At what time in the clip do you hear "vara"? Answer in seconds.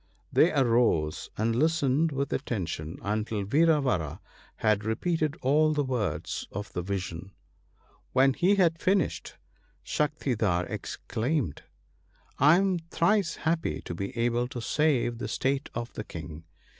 3.81-4.19